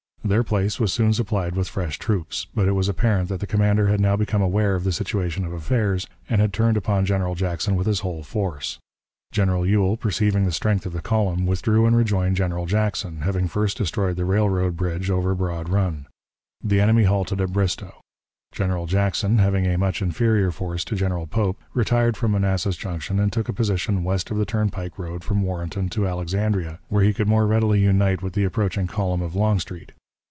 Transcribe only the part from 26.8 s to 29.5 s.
where he could more readily unite with the approaching column of